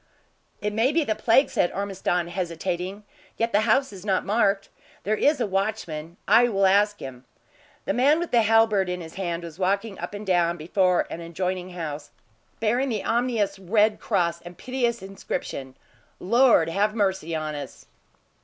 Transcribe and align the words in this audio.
"It 0.61 0.73
may 0.73 0.91
be 0.91 1.03
the 1.03 1.13
plague," 1.13 1.51
said 1.51 1.71
Ormiston, 1.73 2.29
hesitating. 2.29 3.03
"Yet 3.37 3.51
the 3.51 3.61
house 3.69 3.93
is 3.93 4.03
not 4.03 4.25
marked. 4.25 4.69
There 5.03 5.15
is 5.15 5.39
a 5.39 5.45
watchman. 5.45 6.17
I 6.27 6.49
will 6.49 6.65
ask 6.65 6.99
him." 7.01 7.23
The 7.85 7.93
man 7.93 8.17
with 8.17 8.31
the 8.31 8.41
halberd 8.41 8.89
in 8.89 8.99
his 8.99 9.13
hand 9.13 9.43
was 9.43 9.59
walking 9.59 9.99
up 9.99 10.15
and 10.15 10.25
down 10.25 10.57
before 10.57 11.05
an 11.11 11.21
adjoining 11.21 11.69
house, 11.73 12.09
bearing 12.59 12.89
the 12.89 13.03
ominous 13.03 13.59
red 13.59 13.99
cross 13.99 14.41
and 14.41 14.57
piteous 14.57 15.03
inscription: 15.03 15.75
"Lord 16.19 16.67
have 16.69 16.95
mercy 16.95 17.35
on 17.35 17.53
us!" 17.53 17.85